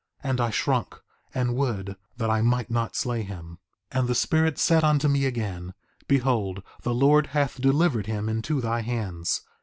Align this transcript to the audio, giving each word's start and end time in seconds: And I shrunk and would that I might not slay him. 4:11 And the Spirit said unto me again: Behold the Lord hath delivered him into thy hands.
And 0.23 0.41
I 0.41 0.49
shrunk 0.49 0.99
and 1.31 1.55
would 1.55 1.95
that 2.17 2.31
I 2.31 2.41
might 2.41 2.71
not 2.71 2.95
slay 2.95 3.21
him. 3.21 3.59
4:11 3.91 3.99
And 3.99 4.07
the 4.09 4.15
Spirit 4.15 4.57
said 4.57 4.83
unto 4.83 5.07
me 5.07 5.25
again: 5.27 5.75
Behold 6.07 6.63
the 6.81 6.95
Lord 6.95 7.27
hath 7.37 7.61
delivered 7.61 8.07
him 8.07 8.27
into 8.27 8.61
thy 8.61 8.81
hands. 8.81 9.41